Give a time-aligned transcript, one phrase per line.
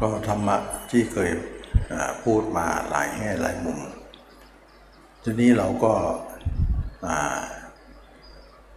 [0.00, 0.56] ก็ธรรมะ
[0.90, 1.30] ที่เคย
[2.24, 3.78] พูดมาหลายแง่หลายมุม
[5.22, 7.16] ทีนี้เราก็า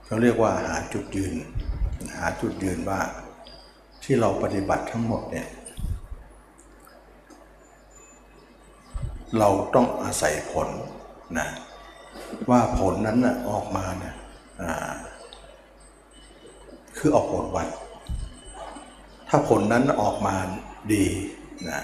[0.05, 1.35] เขาเรียกว่าหาจุดยืน
[2.17, 3.01] หาจุดยืนว่า
[4.03, 5.47] ที่เราปฏิบัติทั้งหมดเนี่ย
[9.37, 10.67] เราต้องอาศัยผล
[11.39, 11.47] นะ
[12.49, 14.15] ว่าผลนั้นนะออกมาเนี่ย
[14.61, 14.91] อ่า
[16.97, 17.67] คือออกผลวัด
[19.29, 20.35] ถ้าผลนั้นออกมา
[20.93, 21.05] ดี
[21.69, 21.81] นะ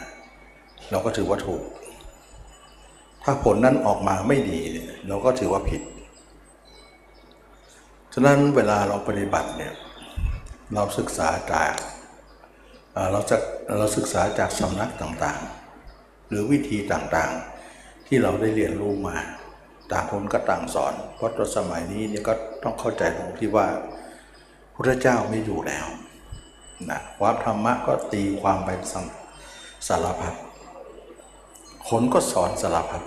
[0.92, 1.64] เราก็ถือว่าถูก
[3.24, 5.82] ถ้าผลนั้นออกมาไม่ดีเนี่ยเราก็ถือว่าผิด
[8.14, 9.74] ฉะนั้นเวลาเราปฏิบัติเนี่ย
[10.74, 11.74] เราศึกษาจาก
[13.12, 13.38] เราจะ
[13.78, 19.18] เราศึกษาจากสำนักต่างๆ หรือวิธีต่างๆ ที่เราได้เรียนรู้มา
[19.92, 23.68] ต่างคนก็ต่างสอน เพราะตอนสมัยนี้เนี่ยก็ต้องเข้าใจตรงที่ว่า
[24.74, 25.86] พระเจ้าไม่อยู่แล้ว
[26.90, 29.06] นะวามธรรมะก็ตีความไปสัง
[29.88, 30.34] สารพัด
[31.90, 33.04] คนก็สอนสารพัด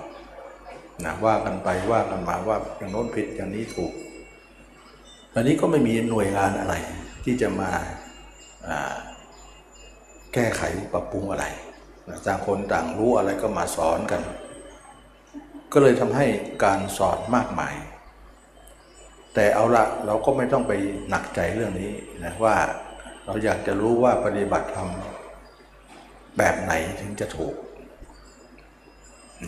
[1.05, 3.92] นะว่ากันไปว่ากันมาว่าอย่างโน้นผิดอย่างนี้ถูก
[5.34, 6.75] อันนี้ก็ไม่มีหน่วยงานอะไร
[7.25, 7.70] ที่จะมา
[8.69, 8.94] อ่า
[10.34, 11.47] แก้ไขปรับปรุงอะไร
[12.08, 14.22] นะต่างคนต่างรู้อะไรก็มาสอนกัน
[15.72, 16.27] ก็เลยทำให้
[16.64, 17.75] การสอนมากมาย
[19.34, 20.72] แต่เอาละเราก็ไม่ต้องไป
[21.08, 21.91] หนักใจเรื่องนี้
[22.25, 22.56] นะว่า
[23.29, 24.89] เราอยากจะรู้ว่าปฏิบัติธรรม
[26.39, 27.55] แบบไหนถึงจะถูก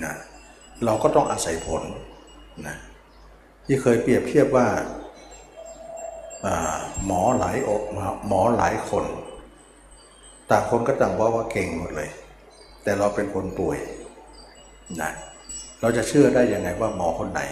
[0.05, 0.15] นะ
[0.85, 1.83] เราก็ต้องอาศัยผล
[2.67, 2.77] นะ
[3.67, 4.69] ที่เคยเปรียบเทียบว่า
[7.07, 7.83] หมอหลายอก
[8.29, 9.05] หมอหลายคน
[10.51, 12.11] ต่างคนก็ต่างว่าว่าเก่งหมดเลย
[12.83, 13.79] แต่เราเป็นคนป่วย
[15.01, 15.11] นะ
[15.81, 17.43] เราจะเชื่อได้ยังไงว่าหมอคนไหน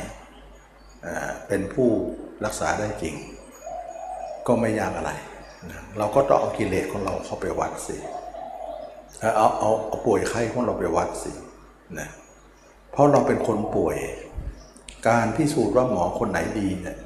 [1.48, 1.88] เป็นผู้
[2.44, 3.14] รักษาได้จริง
[4.46, 5.12] ก็ไม่ยากอะไร
[5.98, 7.96] เราก็ต้องเอากิเลสของเราเข้าไปวัดสิ
[9.20, 11.32] เอาเอาเอาเอาป่วยไข้ของเราไปวัดสิ
[11.98, 12.08] นะ
[12.92, 13.96] เพราะเราเป็นคนป่วย
[15.08, 16.98] การพิสูจน์ว่าหมอคนไหนดีเนี่ย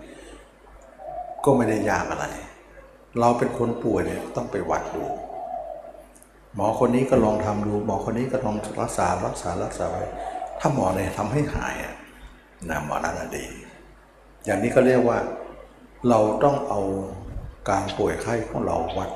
[1.44, 2.26] ก็ไม่ได้ยากอะไร
[3.20, 5.04] เราเป็นคนป่วยเนี่ยต้องไปวัดดู
[6.54, 10.04] หมอคนนี้ก็ลองทำดู หมอคนนี้ก็ลองรักษารักษารักษาไว้
[10.60, 11.94] ถ้าหมอเนี่ยทำให้หายอะ
[12.68, 13.46] นะหมอนั้นดี
[14.44, 15.18] อย่างนี้ก็เรียกว่า
[16.08, 16.80] เราต้องเอา
[17.68, 19.10] การป่วยไข้ของเราวัด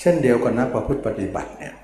[0.00, 1.74] เช่นเดียวกันนะประพฤติปฏิบัติเนี่ย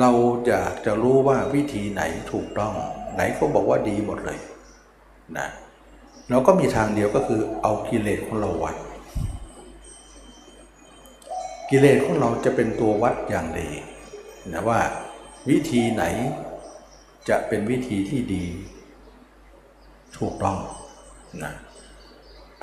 [0.00, 0.10] เรา
[0.46, 2.72] อยากจะรู้ว่าวิธีไหนถูกต้อง
[3.14, 4.38] ไหนก็บอกว่าดีหมดเลย
[5.38, 5.48] นะ
[6.30, 8.76] เราก็มีทางเดียวก็คือเอากิเลสของเราวัด
[11.70, 13.70] กิเลสของเราจะเป็นตัววัดอย่างดี
[14.52, 14.80] นะว่า
[15.50, 16.04] วิธีไหน
[17.28, 18.44] จะเป็นวิธีที่ดี
[20.18, 20.58] ถูกต้อง
[21.44, 21.52] นะ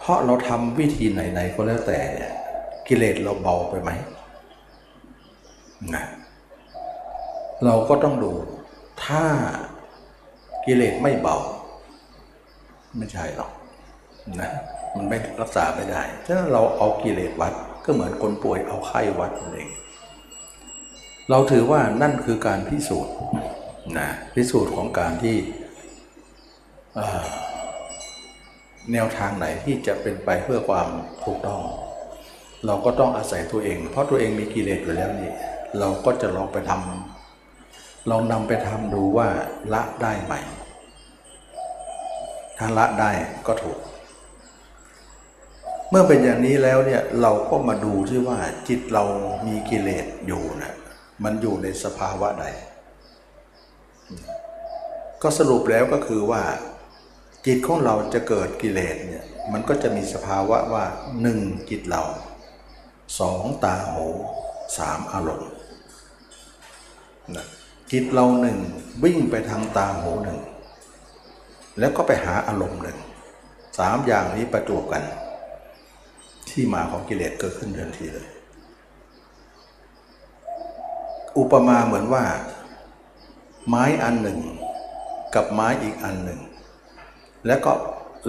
[0.02, 2.00] เพราะเราทำวิธีไหนๆก็แล้วแต่
[2.88, 3.92] กิเลสเราเบาไปไหม
[5.96, 6.04] นะ
[7.66, 8.32] เราก็ต้องดู
[9.06, 9.24] ถ้า
[10.66, 11.38] กิเลสไม่เบา
[12.98, 13.52] ไม่ใช่หรอก
[14.42, 14.52] นะ
[14.96, 17.54] มันไม่รักษาไม่ได้ฉะนั้นเราเอากิเลสวัด
[17.86, 19.70] ก็เหมือนคนป่วยเอาไข้วัดนั่นเอง
[21.30, 23.16] เราถือว่านั่นคือการพิสูจน์
[23.98, 25.38] นะพิสูจน์ของการที่
[28.94, 30.88] แนวทางไหนที่จะเป็นไปเพื่อความ
[31.26, 31.62] ถูกต้อง
[32.66, 35.32] เราก็ต้องอาศัยตัวเอง เพราะตัวเองมีกิเลสอยู่แล้วนี่
[35.80, 39.28] เราก็จะลองไปทำลองนำไปทำดูว่า
[39.74, 40.34] ละได้ไหม
[42.58, 43.12] ถ้าละได้
[43.48, 43.80] ก็ถูก
[45.90, 49.04] เมื่อเป็นอย่างนี้แล้วเนี่ยเราก็มาดูที่ว่าจิตเรา
[49.48, 50.74] มีกิเลสอยู่นะ
[51.24, 52.46] มันอยู่ในสภาวะใด
[55.22, 56.42] ก็สรุปแล้วก็คือว่า
[57.46, 60.86] จิตของเราจะเกิดกิเลสเนี่ยมันก็จะมีสภาวะว่า
[61.22, 62.04] หนึ่งจิตเรา
[63.20, 64.08] สองตาหู
[64.78, 65.52] สามอารมณ์
[67.36, 67.46] นะ
[67.92, 68.58] จิตเราหนึ่ง
[69.04, 70.40] วิ่งไปทางตาหูหนึ่ง
[71.80, 73.00] แล้วก็ไปหาอารมณ์หนึ่ง
[73.80, 75.04] สามอย่างนี้ประจวบกัน
[76.50, 78.28] ที่มาของกิเลสเกิดขึ้นทันทีเลย
[81.38, 82.26] อุปมาเหมือนว่า
[83.68, 84.40] ไม้อันหนึ่ง
[85.36, 86.40] กับไม้อีกอันหนึ่ง
[87.48, 87.74] แล้วก็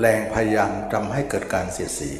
[0.01, 2.13] แรงพยายามทำให้เกิดการเสียดสี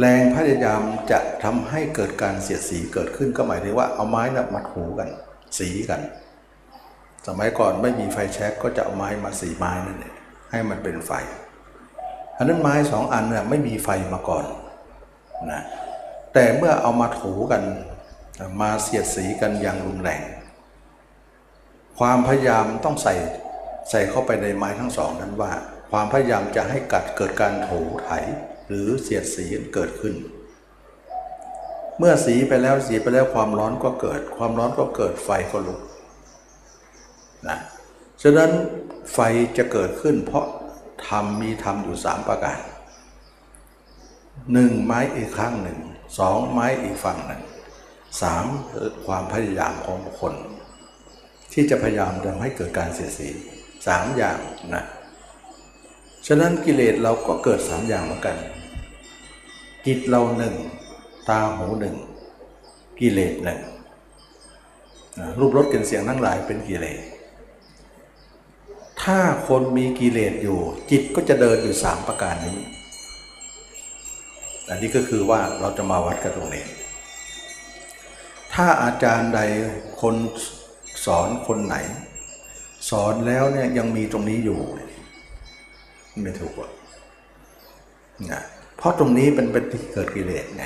[0.00, 5.08] แรงพยายามจะทำให้เกิดการเสียดสีเกิดขึ้นก็หมายถึงว่าเอาไม้นะมัดหูกัน
[5.58, 6.00] สีกัน
[7.26, 10.14] สมัยก่อนไม่มีไฟแช็กก็จะเอาไม้มาสีไม้นั่นเอง
[10.50, 11.12] ให้มันเป็นไฟ
[12.36, 14.44] อันนั้นไม้สองอันเนี่ยไม่มีไฟมาก่อน
[15.50, 15.62] นะ
[16.32, 17.62] แต่เมื่อเอามาถูกัน
[18.60, 20.22] มาเสียดสีกันอย่างรุนแรง
[21.98, 23.14] ความพยายามต้องใส่
[23.90, 25.52] ใส่เข้าไปในไม้ทั้งสองนั้นว่า
[25.90, 28.10] ความพยายามจะให้กัดเกิดการถูไถ
[28.68, 29.44] หรือเสียดสี
[29.74, 30.14] เกิดขึ้น
[31.98, 35.80] เมื่อสีไปแล้วสีไปแล้วความร้อนก็เกิด ความร้อนก็เกิดไฟก็ลุก
[37.48, 37.58] นะ
[38.22, 38.50] ฉะนั้น
[39.12, 39.18] ไฟ
[39.56, 40.46] จะเกิดขึ้น เพราะ
[41.06, 42.58] ธรรมมีธรรมอยู่สามประการ
[44.52, 45.78] หนึ่งไม้อีกข้างหนึ่ง
[46.18, 47.42] สองไม้อีกฝั่งหนึ่ง
[48.22, 48.46] สาม
[49.06, 50.34] ความพยายามของบุคคล
[51.52, 53.28] ที่จะพยายามทำให้เกิดการเสียสี
[53.86, 54.38] สามอย่าง
[54.74, 54.84] นะ
[56.26, 58.36] ฉะนั้นกิเลสเราก็เกิดสามอย่างเหมือนกัน
[59.86, 60.54] จิตเราหนึ่ง
[61.28, 61.96] ตาหูหนึ่ง
[63.00, 63.60] กิเลสหนึ่ง
[65.38, 67.00] รูปรสกลิ่นเสียงทั้งหลายเป็นกิเลส
[69.02, 69.18] ถ้า
[69.48, 70.58] คนมีกิเลสอยู่
[70.90, 72.58] จิตก็จะเดินอยู่สามประการนี้
[74.68, 76.64] อันนี้ก็คือว่าเราจะมาวัดกันตรงนี้
[78.54, 79.40] ถ้าอาจารย์ใด
[80.00, 80.14] คน
[81.04, 81.76] สอนคนไหน
[82.90, 84.60] สอนแล้วเนี่ยยังมีตรงนี้อยู่
[86.22, 86.70] ไม่ถูกอะ
[88.30, 88.42] นะ
[88.76, 90.64] เพราะตรงนี้เป็นเป็นที่เกิดกิเลสไง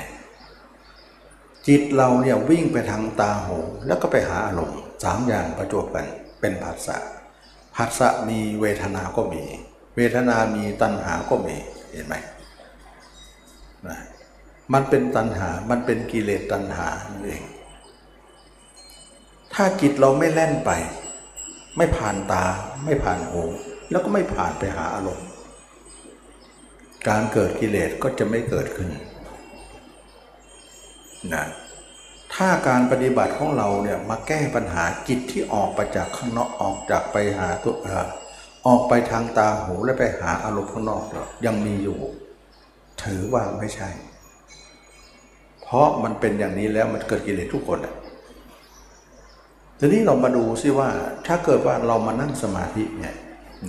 [1.67, 3.57] จิตเราเนี่ยวิ่งไปทางตาหู
[3.87, 6.05] แล้วก็ไปหาอารมณ์สามอย่างประจวบกัน
[6.39, 6.97] เป็นผัสสะ
[7.75, 9.43] ผัสสะมีเวทนาก็มี
[9.95, 11.55] เวทนามีตัณหาก็มี
[11.91, 12.15] เห็นไหม
[13.87, 13.97] นะ
[14.73, 17.43] มันเป็นตัณหา มันเป็นกิเลสตัณหานั่นเอง
[19.53, 20.71] ถ้าจิตเราไม่แล่นไป
[21.77, 22.45] ไม่ผ่านตา
[22.85, 23.41] ไม่ผ่านหู
[23.89, 25.27] แล้วก็ไม่ผ่านไปหาอารมณ์
[27.07, 28.89] การเกิดกิเลสก็จะไม่เกิดขึ้น
[31.33, 31.45] นะ
[32.33, 38.07] ถ้าการปฏิบัติของเราเนี่ยมาแก้ปัญหาจิตที่ออกไปจากข้างนอกออกจากไปหาตัวเออ
[38.67, 41.03] ออกไปทางตาหูและไปหาอารมณ์ข้างนอก
[41.45, 41.99] ยังมีอยู่
[43.03, 43.89] ถือว่าไม่ใช่
[45.63, 47.93] เพราะมันเป็นอย่างนี้แล้วมันเกิดกิเลสทุกคนอะ
[49.79, 50.89] ทีนี้เรามาดูซิว่า
[51.27, 53.15] ถ้าเกิดว่าเรามานั่งสมาธิเนี่ย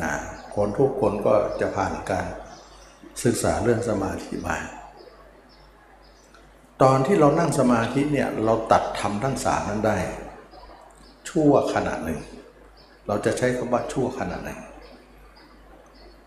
[0.03, 0.15] นะ
[0.55, 2.27] คนทุกคนก็จะผ่านการ
[3.25, 4.57] ศึกษาเรื่องสมาธิมา
[6.83, 9.99] ตอนที่เรานั่งสมาธิเนี่ยเราตัดทำทั้งสามนั้นได้
[11.29, 12.21] ชั่วขณะหนึ่ง
[13.07, 14.61] เราจะใช้คำว่าชั่วขณะหนึ่ง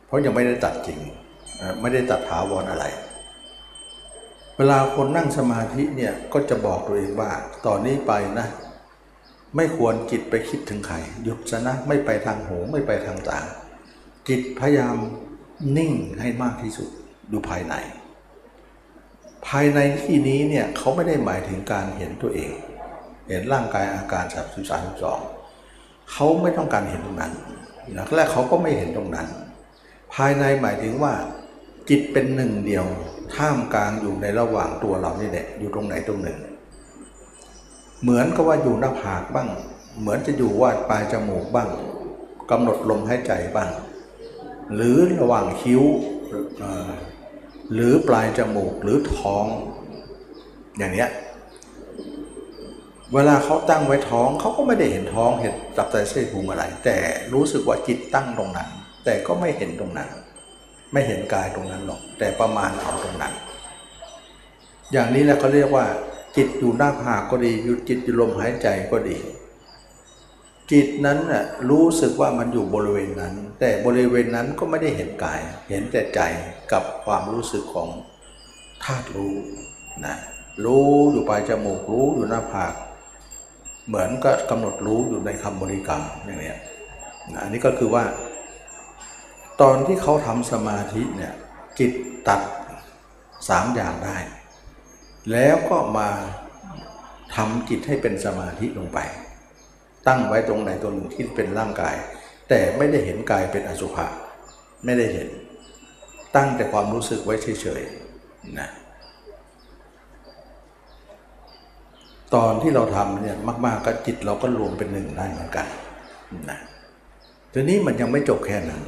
[0.06, 1.00] เพราะยังไม่ได้ตัดจริง
[1.82, 2.86] ไม่ได้ตัดถาวรออะไร
[4.58, 7.32] เวลาคนนั่งสมาธิเนี่ยก็จะบอกตัวเองว่า
[7.66, 8.48] ตอนนี้ไปนะ
[9.56, 13.40] ไม่ควรจิตไปคิดถึงใครหยุดซะนะไม่ไปทางหูไม่ไปทางตา
[14.28, 14.96] จิตพยายาม
[15.78, 16.90] นิ่งให้มากที่สุด
[17.32, 17.76] ดูภายใน
[19.48, 22.52] ภายในที่นี้เนี่ยเขาไม่ได้หมายถึงการเห็นตัวเอง
[23.28, 25.20] เห็นร่างกายอาการสับสิบสามสอง
[26.12, 27.34] เขาไม่ต้องการเห็นตรงนั้น
[27.98, 29.28] นะแรกเขาก็ไม่เห็นตรงนั้น
[30.14, 31.14] ภายในหมายถึงว่า
[31.90, 32.86] จิตเป็นหนึ่งเดียว
[33.36, 36.40] ท่ามกลางอยู่ในระหว่างตัวเรานี่แหละอยู่ตรงไหนตรงหนึ่ง
[38.02, 39.50] เหมือนกับว่าอยู่หน้าผากบ้าง
[40.00, 41.70] เหมือนจะอยู่ว่าปลายจมูกบ้าง
[42.52, 43.70] กำหนดลมหายใจบ้าง
[44.76, 45.84] หรือระหว่างคิ้ว
[47.74, 49.46] หรือปลายจมูกหรือท้อง
[50.78, 51.10] อย่างเนี้ย
[53.14, 56.98] เวลาเขาตั้งไว้ท้องเขาก็ไม่ได้เห็นท้องเห็นตับไตเส้นพุงอะไร แต่
[57.34, 58.70] รู้สึกว่าจิตตั้งตรงนั้น
[59.06, 60.10] แต่ก็ไม่เห็นตรงนั้น
[60.94, 63.34] ไม่เห็นกายตรงนั้นหรอก แต่ประมาณเอาตรงนั้น
[64.92, 65.86] อย่างนี้แหละเขาเรียกว่า
[66.38, 69.18] จิตอยู่หน้าผากก็ดี อยู่จิตอยู่ลมหายใจก็ดี
[70.72, 76.22] จิตนั้นน่ะรู้สึกว่ามันอยู่บริเวณนั้น แต่บริเวณนั้นก็ไม่ได้เห็นกาย เห็นแต่ใจ
[76.72, 77.90] กับความรู้สึกของ
[78.84, 79.36] ธาตุรู้
[80.06, 80.16] นะ
[80.66, 82.74] รู้อยู่ปลายจมูกรู้อยู่หน้าผาก
[83.88, 86.54] เหมือนก็กำหนดรู้อยู่ในคำบริกรรมอย่างนี้
[87.34, 88.04] นะอันนี้ก็คือว่า
[89.62, 91.34] ตอนที่เขาทำสมาธิเนี่ย
[91.80, 91.92] จิต
[92.28, 92.42] ตัด
[93.50, 94.18] สามอย่างได้
[95.32, 96.10] แล้วก็มา
[97.36, 99.00] ทำจิตให้เป็นสมาธิลงไป
[100.08, 101.96] ตั้งไว้ตรงไหนตรงหนึ่งที่เป็นร่างกาย
[102.50, 104.06] แต่ไม่ได้เห็นกายเป็นอสุภะ
[104.86, 105.30] ไม่ได้เห็น
[106.36, 108.70] ตั้งแต่ความรู้สึกไว้เฉยๆนะ
[112.36, 115.66] ตอนที่เราทำเนี่ยมาก ๆก็จิตเราก็รวมเป็นหนึ่งได้เหมือนกัน
[116.50, 116.60] นะ
[117.54, 118.82] ทีนี้มันยังไม่จบแค่นั้น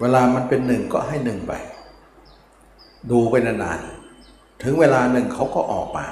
[0.00, 1.52] เวลามันเป็นหนึ่งก็ให้หนึ่งไป
[3.10, 3.97] ดูไปนานๆ
[4.62, 6.06] ถึงเวลาหนึ่งเขาก็ออกมา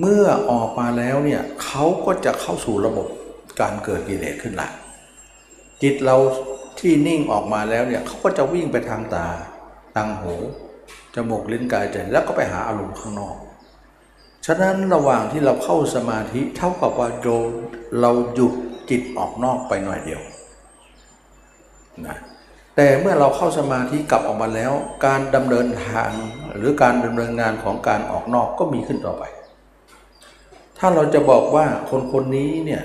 [0.00, 3.06] เมื่อออกมาแล้วเนี่ยเขาก็จะเข้าสู่ระบบ
[3.60, 4.68] การเกิดกิเลสขึ้นละ
[5.82, 6.16] จิตเรา
[6.78, 9.26] ที่นิ่งออกมาแล้วเนี่ยเขาก็จะวิ่งไปทางตา
[9.94, 10.34] ทางหู
[11.14, 13.36] จมูกลิ้นกายใจแล้วก็ไปหาอารมณ์ข้างนอก
[14.46, 17.26] ฉะนั้นระหว่างที่เราเข้าสมาธิเท่ากับว่าโย
[18.00, 18.52] เราหยุด
[18.90, 20.22] จิตออกนอกไปหน่อยเดียว
[22.06, 22.16] นะ
[22.80, 24.72] แต่เมื่อเราเข้าสมาธิกลับออกมาแล้ว
[25.06, 26.10] การดำเนินทาง
[26.56, 29.24] หรือการดำเนินงานของการออกนอกก็มีขึ้นต่อไป
[30.78, 32.82] ถ้าเราจะบอกว่าคนคนนี้เนี่ย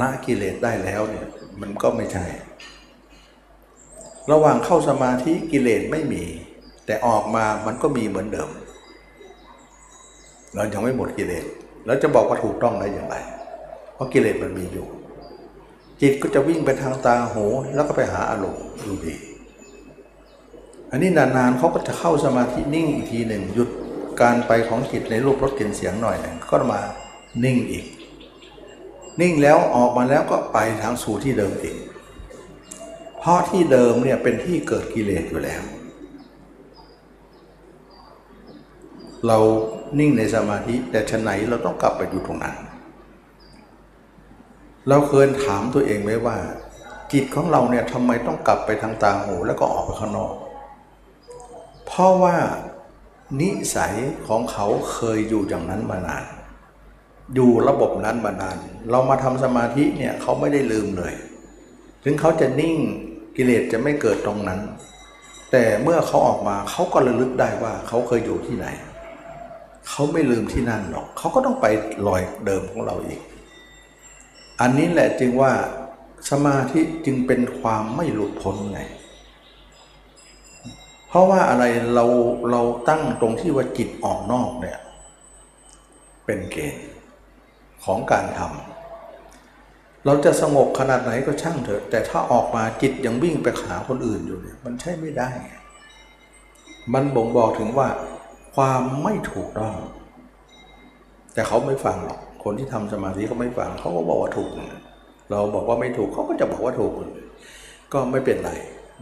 [0.00, 1.26] ละกิเลสได้แล้วเนี่ย
[1.60, 2.26] มันก็ไม่ใช่
[4.30, 6.24] ระหว่างเข้าสมาธิกิเลสไม่มี
[6.86, 8.50] แต่ออกมามันก็มีเหมือนเดิม
[10.54, 11.44] เรายังไม่หมดกิเลส
[11.86, 13.16] แล้วจะบอกว่าถูกต้องได้อย่างไร
[13.94, 14.86] เพราะกิเลสมันมีอยู่
[16.00, 19.14] จิตก็จะวิ่งไปทางตาหูแล้วก็ไปหาอารมณ์ดูดี
[20.90, 23.68] อันนี้นานๆเขาก็จะเข้าสมาธินิ่งอีกทีหนึ่งหยุด
[24.20, 26.80] การไปของจิตในรูปรสกลิ่นเสียงหน่อยหนึ่งก็มา
[27.44, 27.86] นิ่งอีก
[29.20, 31.76] นิ่งแล้วออกมาแล้วก็ไปทางสู่ที่เดิมอีก
[33.18, 35.62] เพราะที่เดิมเนี่ยเป็นที่เกิดกิเลสอยู่แล้ว
[39.26, 39.38] เรา
[39.98, 42.56] นิ่งในสมาธิแต่ชะไหนเราต้องกลับไปอยู่ตรงนั้น
[44.88, 46.36] เราเคยถามตัวเองไหมว่า
[47.12, 50.34] จิตของเราเนี่ยทำไมต้องกลับไปทางตาหูแล้วก็ออกไปข้างนอก
[51.86, 52.36] เพราะว่า
[53.40, 53.94] นิสัย
[54.28, 56.24] ของเขาเคยอยู่อย่างนั้นมานาน
[57.34, 58.56] อยู่ระบบนั้นมานาน
[58.90, 61.14] เรามาทำสมาธิเนี่ยเขาไม่ได้ลืมเลย
[62.04, 62.76] ถึงเขาจะนิ่ง
[63.36, 64.60] กิเลสจะไม่เกิดตรงนั้น
[65.52, 68.66] แต่เมื่อเขาออกมาเขาก็ระลึกได้ว่าเขาเคยอยู่ที่ไหน
[69.88, 71.66] เขาไม่ลืมที่นั่นหรอก เขาก็ต้องไป
[72.06, 73.20] ลอยเดิมของเราอีก
[74.60, 75.52] อันนี้แหละจึงว่า
[76.30, 78.80] สมาธิจึงเป็นความไม่หลุดพ้นไง
[81.08, 82.04] เพราะว่าอะไรเรา
[82.50, 84.78] เราตั้งตรงที่ว่าจิตออกนอกเนี่ย
[86.24, 86.88] เป็นเกณฑ์
[87.84, 95.30] ของการทำเราจะสงบขนาดไหนก็ช่างเถอะ แต่ถ้าออกมาจิตยังวิ่งไปหาคนอื่นอยู่เนี่ยมันใช่ไม่ได้
[96.94, 97.88] มันบ่งบอกถึงว่า
[98.54, 99.74] ความไม่ถูกต้อง
[101.34, 104.50] แต่เขาไม่ฟังหรอก คนที่ทำสมาธิเขาไม่ฟังเขาก็บอกว่าถูก
[105.30, 106.92] เราบอกว่าไม่ถูกเขาก็จะบอกว่าถูก
[107.92, 108.52] ก็ไม่เป็นไร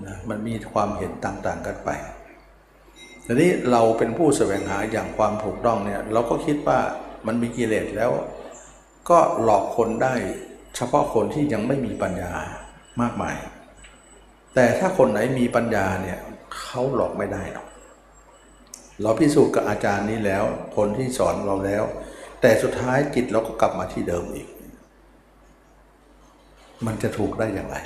[0.06, 1.90] นะมันมีความเห็นต่างๆกันไป
[3.26, 6.78] ทีนี้เราเป็นผู้แสวงหาอย่างความถูกต้องเนี่ยเราก็คิดว่า
[7.26, 8.10] มันมีกิเลสแล้ว
[9.10, 10.14] ก็หลอกคนได้
[10.76, 12.32] เฉพาะคนที่ยังไม่มีปัญญา
[13.00, 13.36] มากมาย
[14.54, 16.18] แต่ถ้าคนไหนมีปัญญาเนี่ย
[16.58, 17.66] เขาหลอกไม่ได้หรอก
[19.02, 20.44] เราพิสูจน์กับอาจารย์นี้แล้ว
[20.76, 21.84] คนที่สอนเราแล้ว
[22.46, 24.48] แต่สุดท้ายจิตเราก็กลับมาที่เดิมอีก
[26.86, 27.76] มันจะถูกได้อย่างไร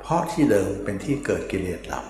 [0.00, 2.00] เพราะที่เดิมเป็นที่เกิดกิเลสเรา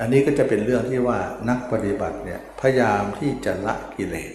[0.00, 1.18] อันนี้ก็จะเป็นเรื่องที่ว่า
[1.48, 4.32] นักปฏิบัติเนี่ยพยายามที่จะละกิเลส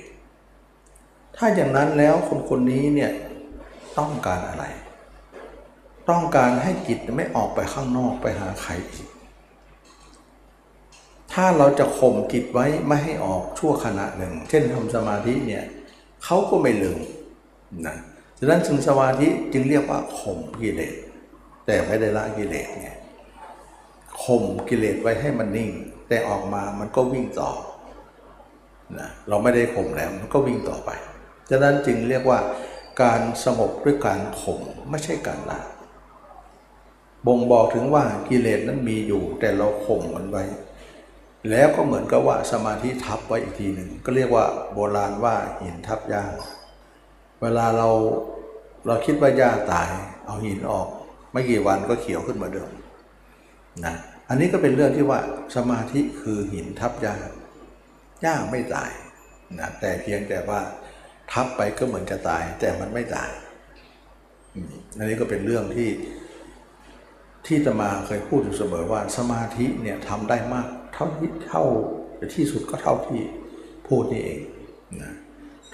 [1.37, 3.11] ถ้าอย่างนั้นแล้วคนคนนี้เนี่ย
[3.97, 4.65] ต้องการอะไร
[6.09, 9.07] ต้องการให้จิตไม่ออกไปข้างนอกไปหาใครอีก
[11.33, 15.65] ถ้าเราจะข่มจิตไว้ไม่ให้ออกชั่วขณะหนึ่ง เช่นทำสมาธิเนี่ย
[16.23, 16.99] เขาก็ไม่ลืม
[17.87, 17.97] นะ
[18.37, 20.95] ฉะนั้นถึงสมาธิจึงเรียกว่าข่มกิเลส
[21.65, 22.89] แต่ไม่ได้ละกิเลสไง
[24.23, 25.69] ข่มกิเลสไว้ให้มันนิ่ง
[26.07, 27.51] แต่ออกมามันก็วิ่งต่อ
[28.99, 30.89] นะเราไม่ได้ข่มแล้วมันก็วิ่งต่อไป
[31.49, 32.39] ฉะนั้นจึงเรียกว่า
[33.01, 34.59] การสงบด้วยการข่ม
[34.89, 35.59] ไม่ใช่การละ
[37.27, 40.43] บ่งบอกถึงว่ากิเลสนั้นมีอยู่ แต่เราข่มมันไว้
[41.49, 46.23] แล้วก็เหมือนกับว่าสมาธิทับไว้อีกทีหนึ่งก็เรียกว่าโบราณว่าหินทับหญ้า
[47.41, 47.89] เวลาเรา
[48.87, 49.89] เราคิดว่าหญ้าตาย
[50.25, 50.87] เอาหินออก
[51.31, 52.69] ไม่กี่วันก็เขียวขึ้นมาเดิม
[53.85, 53.95] นะ
[54.29, 55.19] อันนี้ก็เป็นเรื่องที่ว่า
[55.55, 57.15] สมาธิคือหินทับหญ้า
[58.21, 58.91] หญ้าไม่ตาย
[59.59, 60.59] นะแต่เพียงแต่ว่า
[61.31, 63.29] ทับไปก็เหมือนจะตาย แต่มันไม่ตาย
[64.97, 65.89] อันนี้ก็เป็นเรื่องที่
[67.45, 70.67] ที่ตมาเคยพูดอยู่เสมอว่าสมาธิเนี่ยทำได้มาก
[70.99, 71.63] ท่าที่เท่า
[72.35, 73.21] ที่สุดก็เท่าที่
[73.87, 74.39] พูดนี่เอง
[75.01, 75.13] นะ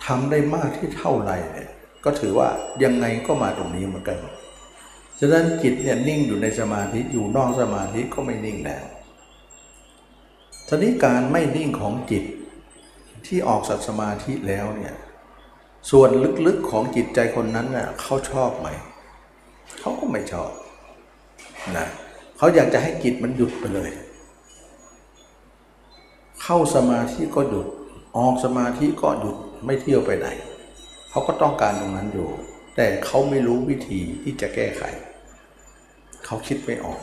[0.06, 1.70] ทำได้มากที่เท่าไรเนี่ย
[2.04, 2.50] ก็ถือว่า
[2.84, 4.18] ยังไงก็มาตรงนี้เหมือนกัน
[5.20, 8.86] ฉะนั้นจิตเนี่ยนิ่งอยู่ในสมาธิอยู่นอกสมาธิก็ไม่นิ่งแล้ว
[10.68, 12.24] ทีนี้การไม่นิ่งของจิต
[13.26, 14.96] ที่ออกสัตสมาธิแล้วเนี่ย
[15.92, 16.10] ส่วน
[16.48, 18.68] ลึกๆของจิตใจคนนั้นน่ะเขาชอบไหม
[19.80, 20.52] เขาก็ไม่ชอบ
[21.78, 21.88] นะ
[22.38, 23.92] เขาอยากจะให้จิตมันหยุดไปเลย
[26.48, 27.68] เข้าสมาธิก็หยุด
[28.18, 29.36] ออกสมาธิก็หยุด
[29.66, 30.28] ไม่เที่ยวไปไหน
[31.10, 32.30] เขาก็ต้องการตรงนั้นอยู่
[32.76, 34.84] แต่เขาไม่รู้วิธีที่จะแก้ไข
[36.26, 37.02] เขาคิดไม่ออก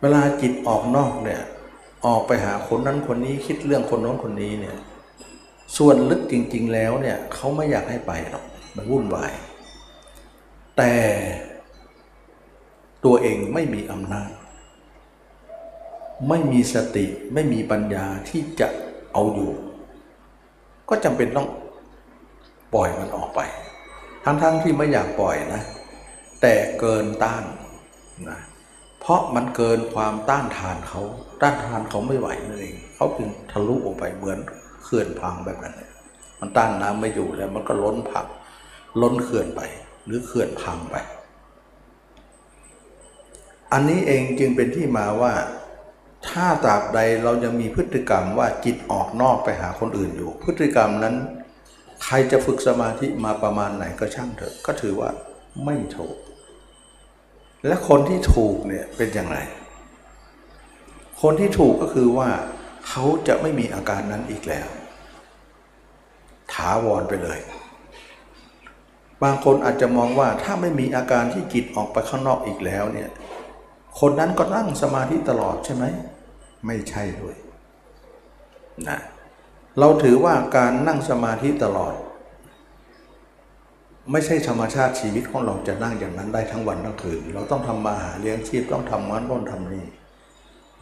[0.00, 1.42] เวลาจิตออกนอกเนี่ย
[2.06, 4.76] ออกไปหาคนนั้นคนนี้คิดเรื่องคนน้นคนนี้เนี่ย
[5.76, 8.44] ส่วนลึกจริง ๆ แล้วเนี่ยเขาไม่อยากให้ไปหรอก
[8.76, 9.32] มันวุ่นวาย
[10.76, 10.94] แต่
[13.04, 14.30] ตัวเองไม่มีอำนาจ
[16.28, 18.68] ไม่มีสติไม่มีปัญญาที่จะ
[19.12, 19.52] เอาอยู่
[20.88, 21.48] ก็จำเป็นต้อง
[22.74, 23.40] ปล่อยมันออกไป
[24.24, 25.62] ทั้งๆทที่ไม่อยากปล่อยนะ
[26.42, 27.44] แต่เกินต้าน
[28.30, 28.38] นะ
[29.00, 31.02] เพราะมันเกินความต้านทานเขา
[31.42, 34.38] ต้านทานเขาไม่ไหวนั่นเองเขาจึงทะลุออกไปเหมือน
[34.82, 35.74] เขื่อนพังแบบนั้น
[36.40, 38.26] มันต้านน้ำไม่อยู่แล้วมันก็ล้นพัง
[39.00, 39.60] ล้นเขื่อนไป
[40.04, 40.96] หรือเขื่อนพังไป
[43.72, 45.32] อันนี้เองจึงเป็นที่มาว่า
[46.26, 51.14] ถ้าตราบใดเรายังมีพฤติกรรมว่าจิตออกนอกไปหาคนอื่นอยู่ พฤติกรรมนั้น
[52.04, 55.10] ใครจะฝึกสมาธิมาประมาณไหนก็ช่างเถอะ ก็ถือว่า
[55.64, 56.16] ไม่ถูก
[57.66, 59.38] และคนที่ถูกเนี่ยเป็นอย่างไร
[61.22, 62.28] คนที่ถูกก็คือว่า
[62.88, 64.68] เขาจะไม่มีอาการนั้นอีกแล้ว
[66.52, 67.40] ถาวรไปเลย
[69.22, 73.10] บางคนอาจจะมองว่าถ้าไม่มีอาการที่จิตออกไปข้างนอกอีกแล้วเนี่ย
[74.00, 75.84] คนนั้นก็นั่งสมาธิตลอดใช่ไหม
[76.66, 77.36] ไม่ใช่ด้วย
[78.88, 78.98] นะ
[79.78, 81.94] เราถือว่าการนั่งสมาธิตลอด
[84.12, 89.86] ไม่ใช่ธรรมชาติชีวิตของเราจะนั่งอย่างนั้นได้ทั้งวันทั้งคืน เราต้องทำมาหาเลี้ยงชีพต้องทำงานต้องทำนี่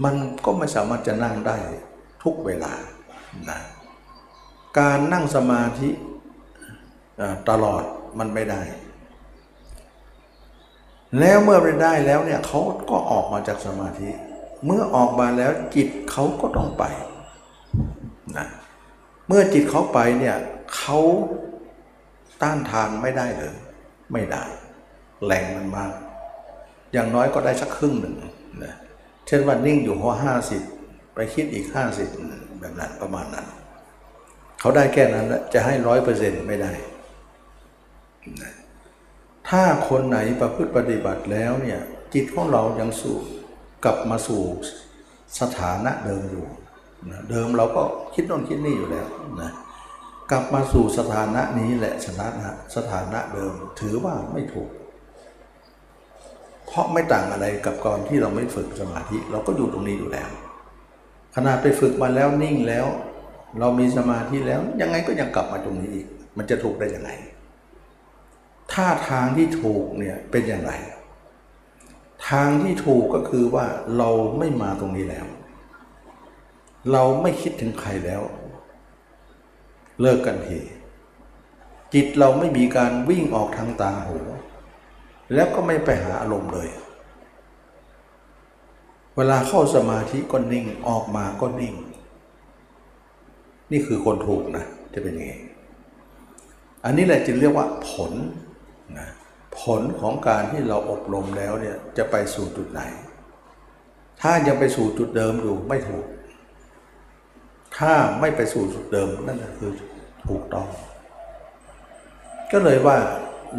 [0.05, 1.57] มันก็ไม่สามารถจะนั่งได้
[2.23, 2.73] ทุกเวลา
[3.51, 3.59] นะ
[4.79, 5.89] การนั่งสมาธิ
[7.51, 7.83] ตลอด
[8.19, 8.63] มันไม่ได้
[11.21, 12.61] แล้วเมื่อไม่ได้แล้วเนี่ยเขา
[12.91, 14.09] ก็ออกมาจากสมาธิ
[14.67, 16.85] เมื่อออกมาแล้วจิตเขาก็ต้องไป
[18.37, 18.47] นะ
[19.29, 20.37] เมื่อจิตเขาไปเนี่ย
[20.77, 20.99] เขา
[22.43, 23.55] ต้านทานไม่ได้เลย
[24.13, 24.45] ไม่ได้
[25.27, 25.93] แรงมันมาก
[26.93, 28.15] อย่างน้อยก็ได้สักครึ่งหนึ่ง
[28.65, 28.75] นะ
[29.27, 30.63] เช่นว่านิ่งอยู่หัวห้าสิบ
[31.15, 32.09] ไปคิดอีกห้าสิบ
[32.61, 33.47] แบบนั้นประมาณนั้น
[34.61, 36.73] เขาได้แค่นั้นจะให้ร้อยเปอร์เซ็นต์ไม่ได้
[38.43, 38.53] นะ
[39.49, 41.81] ถ้าคนไหนประพฤติปฏิบัติแล้วเนี่ย
[42.15, 43.19] จิตของเรายังสู่
[43.85, 44.43] กลับมาสู่
[45.41, 46.47] สถานะเดิมอยู่
[47.11, 47.83] นะเดิมเราก็
[48.15, 49.07] คิดโน่นคิดนี่อยู่แล้ว
[49.43, 49.51] นะ
[50.31, 54.71] กลับมาสู่สถานะนี้แหละสถานะสถานะเดิมถือว่าไม่ถูก
[56.67, 60.29] เพราะไม่ต่างอะไรกับก่อนที่เราไม่ฝึกสมาธิ เราก็อยู่ตรงนี้อยู่แล้ว
[61.35, 62.87] ขนาดไปฝึกมาแล้วนิ่งแล้ว
[63.61, 67.11] เรามีสมาธิแล้วยังไงก็ยังกลับมาตรงนี้อีก มันจะถูกได้ยังไง
[68.73, 70.73] ถ้าทางที่ถูกเนี่ยเป็นอย่างไร
[72.29, 73.67] ทางที่ถูกก็คือว่า
[73.99, 75.27] เราไม่มาตรงนี้แล้ว
[76.93, 78.23] เราไม่คิดถึงใครแล้ว
[80.01, 80.59] เลิกกันที
[81.95, 84.19] จิตเราไม่มีการวิ่งออกทางตาหู
[85.35, 86.69] แล้วก็ไม่ไปหาอารมณ์เลย
[89.17, 91.75] เวลาเข้าสมาธิก็นิ่งออกมาก็นิ่ง
[93.71, 95.35] นี่คือคนถูกนะจะเป็นยังไง
[96.85, 98.13] อันนี้แหละจึงเรียกว่าผล
[98.99, 99.09] นะ
[99.61, 102.83] ผลของการที่เราอบรมแล้วเนี่ยจะไปสู่จุดไหน
[104.23, 106.07] ถ้ายังไปสู่จุดเดิมอยู่ไม่ถูก
[107.79, 109.73] ถ้าไม่ไปสู่จุดเดิมนั่นคือ
[110.29, 110.69] ถูกต้อง
[112.53, 112.97] ก็เลยว่า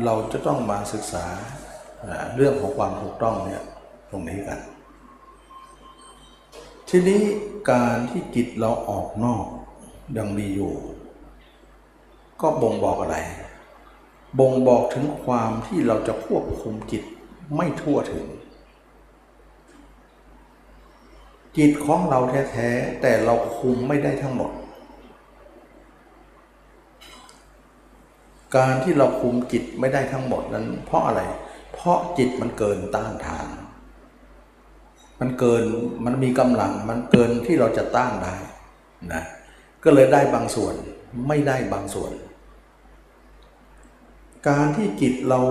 [0.05, 1.25] เราจะต้องมาศึกษา
[2.35, 3.63] เรื่องของความถูกต้องเนี่ย
[4.11, 4.59] ตรงนี้กัน
[6.89, 7.21] ทีนี้
[7.71, 9.45] การที่จิตเราออกนอก
[10.17, 10.73] ยังมีอยู่
[12.41, 13.17] ก็บ่งบอกอะไร
[14.39, 17.03] บ่งบอกถึงความที่เราจะควบคุมจิต
[17.55, 18.25] ไม่ทั่วถึง
[21.57, 22.19] จิตของเรา
[22.51, 24.51] แท้ๆแต่เราคุมไม่ได้ทั้งหมด
[28.55, 31.21] การที่เราคุมจิตไม่ได้ทั้งหมดนั้น เพราะอะไร
[31.73, 33.47] เพราะจิตมันเกินต้านทาน
[35.19, 35.63] มันเกิน
[36.05, 38.35] มันมีกำลังมันเกินที่เราจะต้านได้
[39.13, 39.23] นะ
[39.83, 40.73] ก็เลยได้บางส่วน
[41.27, 42.11] ไม่ได้บางส่วน
[44.47, 45.41] การที่จิตเรา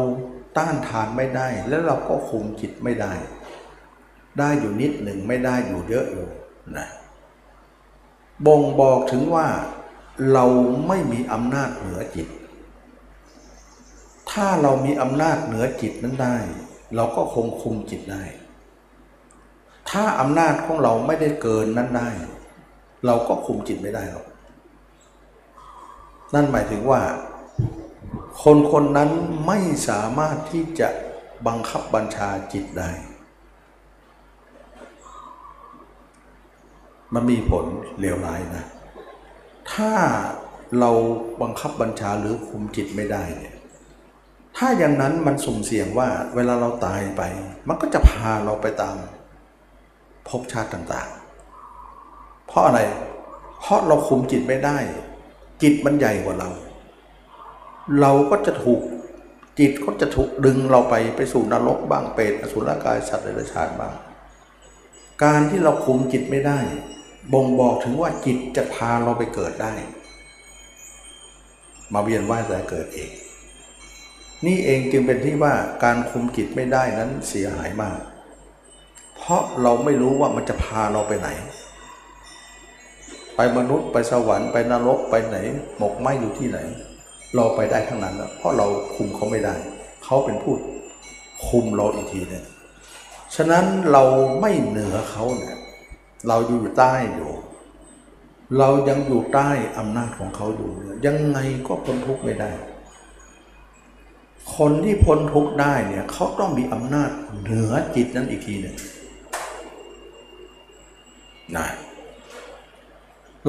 [0.59, 3.13] ต้านทานไม่ได้ แล้วเราก็คุมจิตไม่ได้
[4.39, 6.29] ได้อยู่นิดหนึ่งไม่ได้อยู่เยอะอยู่
[6.77, 6.89] นะ
[8.47, 9.47] บ่งบอกถึงว่า
[10.33, 10.45] เรา
[10.89, 12.29] ไม่มีอำนาจเหนือจิต
[14.31, 16.37] ถ้าเรามีอำนาจเหนือจิตนั้นได้
[16.97, 18.25] เราก็คงคุมจิตได้
[19.91, 22.11] ถ้าอำนาจของเราไม่ได้เกินนั้นได้
[23.07, 24.27] เราก็คุมจิตไม่ได้หรอก
[26.35, 27.01] นั่นหมายถึงว่า
[28.43, 29.11] คนคนนั้น
[29.47, 30.89] ไม่สามารถที่จะ
[31.47, 32.91] บังคับบัญชาจิตได้
[37.15, 37.65] มันมีผล
[38.01, 38.65] เลวร้ายนะ
[39.73, 39.93] ถ้า
[40.81, 40.91] เรา
[41.43, 43.55] บังคับบัญชาหรือคุมจิตไม่ได้เนี่ย
[44.57, 47.23] ถ้าอย่างนั้นมันสุ่มเสี่ยงว่าเวลาเราตายไป
[47.69, 48.97] มันก็จะพาเราไปตาม
[50.29, 52.81] ภพชาติต่างๆ เพราะอะไร
[53.61, 54.79] เพราะเราคุมจิตไม่ได้
[55.63, 56.51] จิตมันใหญ่กว่าเรา
[58.01, 58.81] เราก็จะถูก
[59.59, 63.95] จิตก็จะถูกดึงเราไปไปสู่นรกบ้างเปรตอสุรกายสัตว์เดรัจฉานบ้าง
[65.25, 66.59] การที่เราคุมจิตไม่ได้
[67.33, 69.75] บ่งบอกถึงว่าจิตจะพาเราไปเกิดได้
[71.93, 73.11] มาเวียนว่ายแต่เกิดเอง
[74.47, 77.99] นี่เองจึงเป็นที่ว่าการคุมจิตไม่ได้นั้นเสียหายมาก
[79.17, 81.29] เพราะเราไม่รู้ว่ามันจะพาเราไปไหน
[83.37, 85.37] ไปมนุษย์ไปสวรรค์ไปนรกไปไหน
[85.79, 86.59] หมกไหมอยู่ที่ไหน
[87.35, 89.55] เราไปได้ทั้งนั้นแล้วเพราะเราคุมเขาไม่ได้
[90.05, 90.55] เขาเป็นผู้
[91.47, 92.45] คุมเราอีกทีเนี่ย
[93.35, 94.05] ฉะนั้นเรา
[94.41, 95.57] ไม่เหนือเขาเนี่ย
[96.29, 97.33] เราอยู่ใต้อยู่
[98.59, 102.53] เรายังอยู่ใต้อำนาจของเขาอยู่ยยังไงก็พ้นทุกข์ไม่ได้
[104.57, 107.11] คนที่พ้นทุกข์ได้เนี่ยเขาต้องมีอำนาจ
[107.43, 108.77] เหนือจิตนั้นอีกทีหนึ่ง
[111.57, 111.67] นะ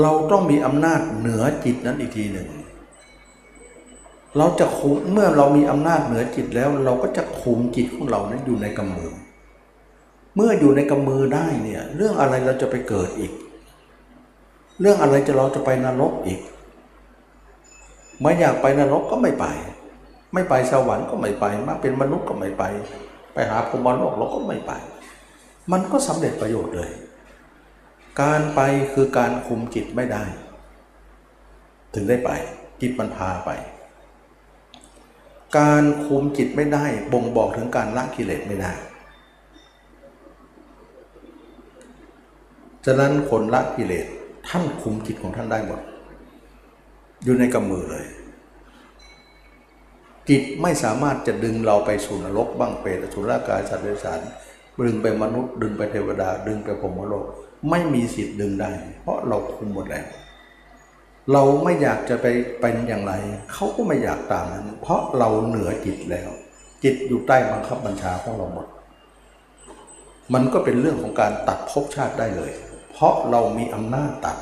[0.02, 2.48] เราต้องมีอำนาจเหนือจิตนั้นอีกทีหนึ่ง
[4.38, 9.12] เราจะคุมเมื่อเรามีอำนาจเหนือจิตแล้ว เราก็จะคุมจิตของเรานั้นอยู่ในกำมือ
[10.36, 13.32] เมื่ออยู่ในกำมือได้เนี่ยเรื่องอะไรเราจะไปเกิดอีก
[14.80, 16.39] เรื่องอะไรจะเราจะไปนรกอีก
[18.21, 19.45] ไม่อยากไปนรกก็ไม่ไป
[20.34, 22.63] ไม่ไปสวรรค์ก็ไม่ไป มาเป็นมนุษย์ก็ไม่ไป
[23.34, 24.71] ไปหาพรหมโลกเราก็ไม่ไป
[25.71, 26.91] มันก็สำเร็จประโยชน์เลย
[28.21, 28.60] การไป
[28.93, 30.23] คือการคุมจิตไม่ได้
[31.93, 32.32] ถึงได้ไป
[32.82, 33.50] จิตมันพาไป
[35.58, 38.72] การคุมจิตไม่ได้บ่งบอกถึงการละกิเลสไม่ได้
[42.86, 44.06] ฉะนั้นคนละกิเลส
[44.48, 45.80] ท่านคุมจิตของท่านได้หมด
[47.24, 48.06] อยู่ในกำมือเลย
[50.30, 54.20] จิตไม่สามารถจะดึงเราไปสู่นรกบ้างเปรตสุรกายสัตว์เดรัจฉาน
[54.86, 57.26] ดึงไปมนุษย์ ดึงไปเทวดา ดึงไปพรหมโลก
[57.70, 60.06] ไม่มีสิทธิ์ดึงได้ เพราะเราคุมหมดแล้ว
[61.34, 62.26] เราไม่อยากจะไป
[62.60, 63.13] เป็นอย่างไร
[63.54, 66.30] เขาก็ไม่อยากตามนั้น เพราะเราเหนือจิตแล้ว
[66.84, 68.68] จิตอยู่ใต้บังคับบัญชาของเราหมด
[70.34, 72.52] มันก็เป็นเรื่องของการตัดภพชาติได้เลย
[72.92, 74.38] เพราะเรามีอำนาจตัด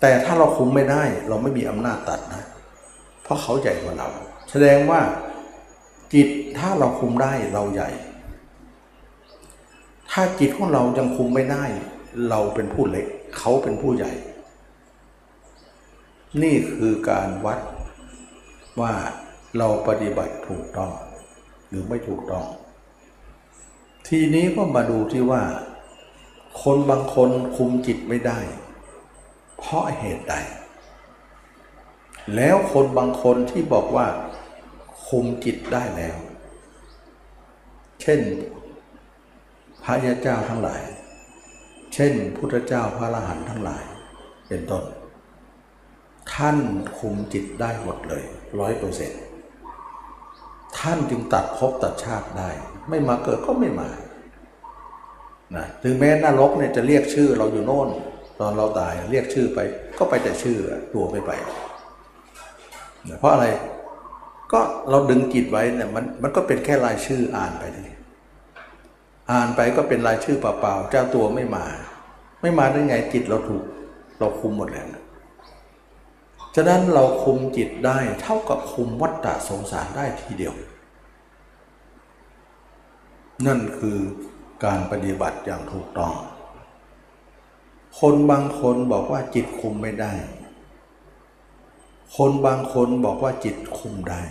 [0.00, 2.44] แต่ถ้าเราคุมไม่ได้เราไม่มีอำนาจตัดนะ
[3.22, 4.08] เพราะเขาใหญ่กว่าเรา
[4.50, 5.00] แสดงว่า
[6.14, 6.28] จิต
[6.58, 7.90] ถ้าเราคุมได้เราใหญ่
[10.10, 11.64] ถ้าจิตของเรายังคุมไม่ได้
[12.30, 13.06] เราเป็นผู้เล็ก
[13.38, 14.12] เขาเป็นผู้ใหญ่
[16.42, 17.60] นี่คือการวัด
[18.80, 18.94] ว่า
[19.58, 20.92] เราปฏิบัติถูกต้อง
[21.68, 22.44] หรือไม่ถูกต้อง
[24.08, 25.42] ทีนี้ก็มาดูที่ว่า
[26.62, 28.40] คนบางคนคุมจิตไม่ได้
[29.58, 30.34] เพราะเหตุใด
[32.36, 34.06] แล้วคนบางคนที่บอกว่า
[35.08, 36.16] คุมจิตได้แล้ว
[38.02, 38.20] เช่น
[39.82, 40.82] พระยาเจ้าทั้งหลาย
[41.94, 43.84] เช่นพุทธเจ้าพระอรหันต์ทั้งหลาย
[44.48, 44.84] เป็นต้น
[46.34, 46.58] ท่าน
[46.98, 48.24] คุมจิตได้หมดเลย
[48.60, 49.20] ร้อยเปอร์เซ็นต์
[50.78, 52.50] ท่านจึงตัดภพตัดชาติได้
[52.88, 53.90] ไม่มาเกิดก็ไม่มา
[55.56, 57.88] นะถึงแม้นรกเนี่ยจะเรียกชื่อเราอยู่โน่น
[58.40, 59.58] ตอนเราตายเรียกชื่อไป
[59.98, 60.58] ก็ไปแต่ชื่อ
[60.94, 61.30] ตัวไม่ไป
[63.08, 63.46] นะเพราะอะไร
[64.52, 64.60] ก็
[64.90, 67.92] เราดึงจิตไว้เนี่ยมันมันก็เป็นแค่รายชื่ออ่านไปที
[69.32, 71.66] อ่านไปก็เป็นรายชื่อเปล่าๆเจ้าตัวไม่มา
[72.42, 73.64] ไม่มาได้ไงจิตเราถูก
[74.18, 74.97] เราคุมหมดแล้วนะ
[76.54, 80.54] ฉะนั้นเราคุมจิตได้เท่ากับคุมวัฏฏะสงสารได้ทีเดียว
[83.46, 83.98] นั่นคือ
[84.64, 86.14] การปฏิบัติอย่างถูกต้อง
[88.00, 90.12] คนบางคนบอกว่าจิตคุมไม่ได้
[92.16, 94.22] คนบางคนบอกว่าจิตคุมได้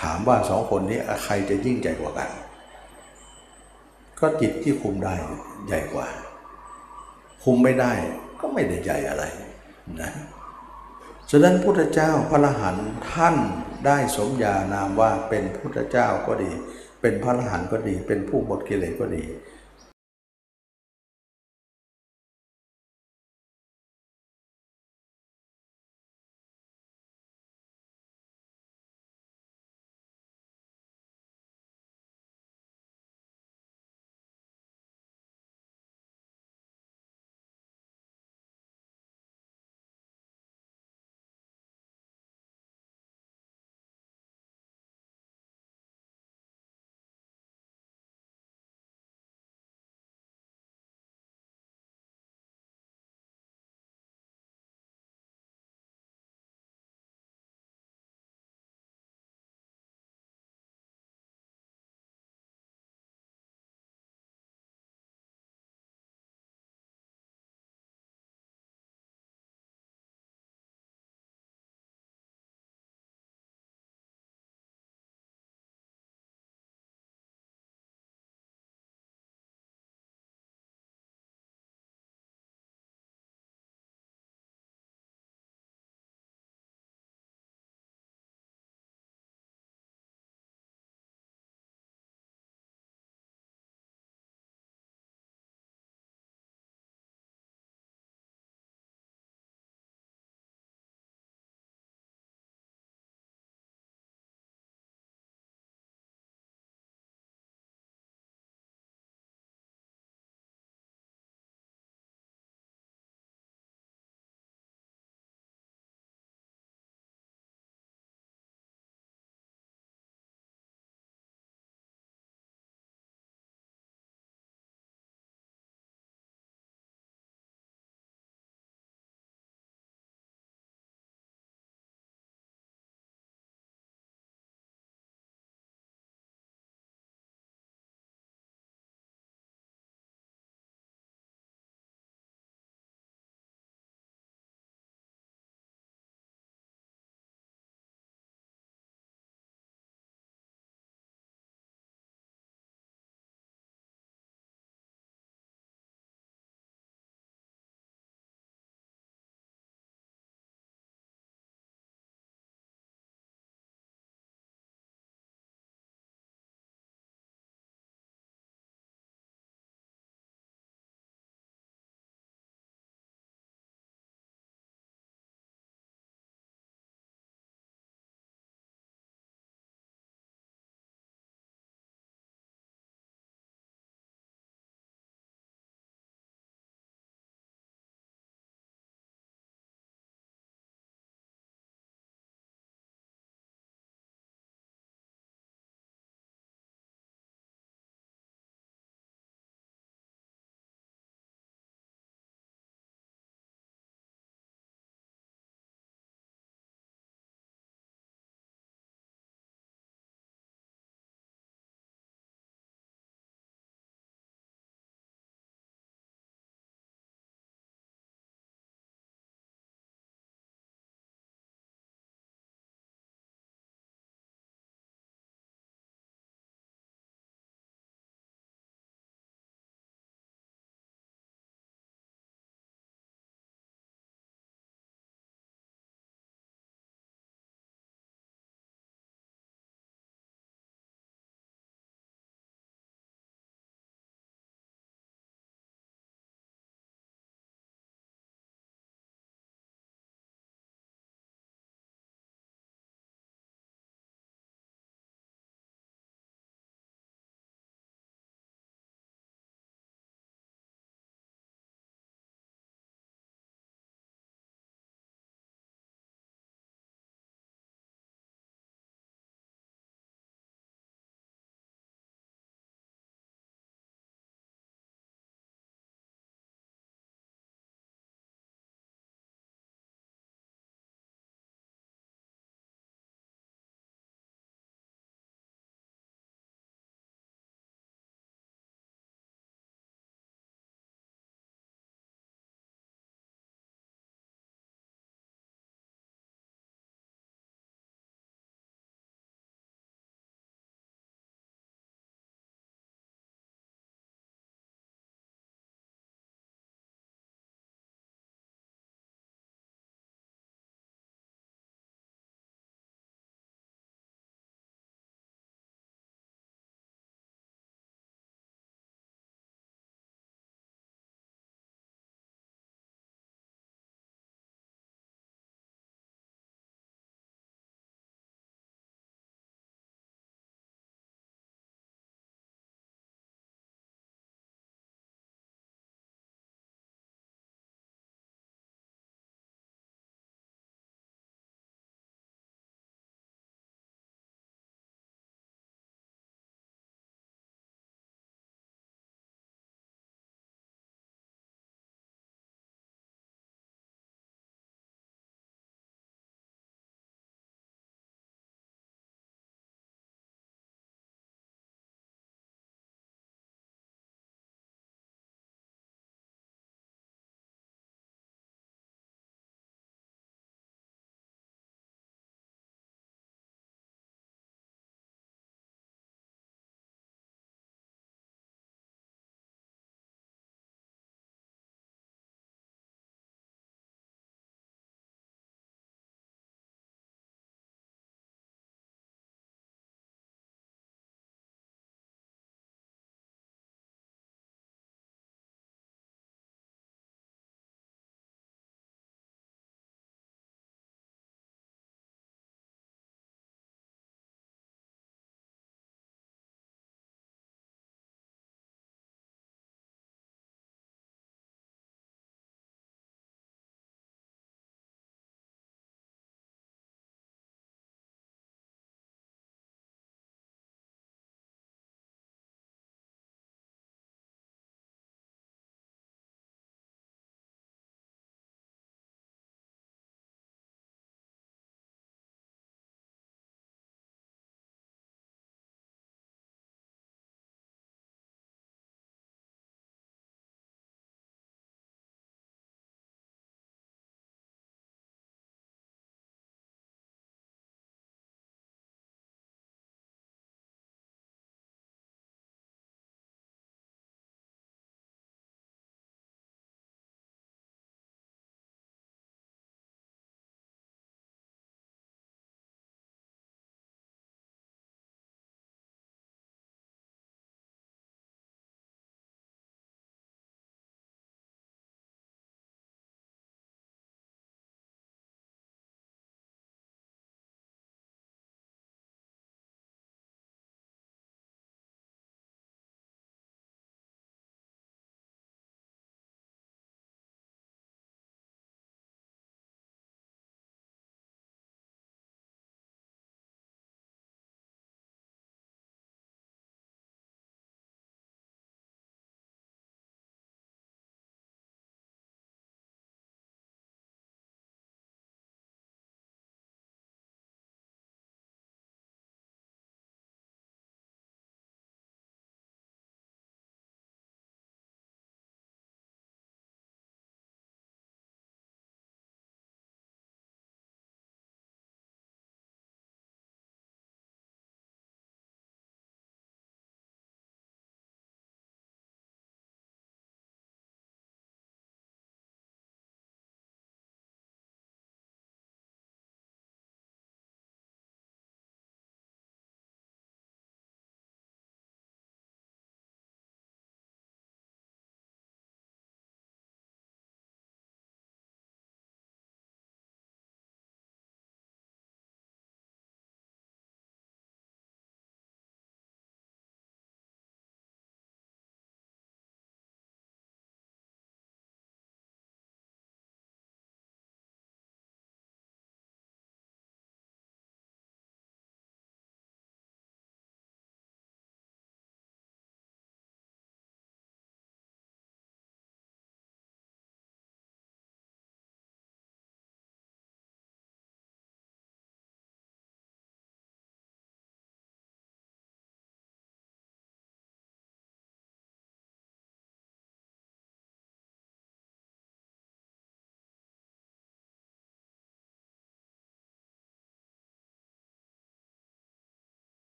[0.00, 2.30] ถามว่าสองคนนี้ใครจะยิ่งใหญ่กว่ากัน
[4.20, 5.14] ก็จิตที่คุมได้
[5.66, 6.06] ใหญ่กว่า
[7.44, 7.92] คุมไม่ได้
[8.44, 9.24] ก็ไม่ได้ใหญ่อะไร
[10.00, 10.12] นะ
[11.30, 13.36] ฉะนั้นพุทธเจ้าพระอรหันต์ท่าน
[13.86, 16.50] ได้สมญานามว่าเป็นพุทธเจ้าก็ดี
[17.00, 19.24] เป็นพระอรหันต์ก็ดี เป็นผู้หมดกิเลสก็ดี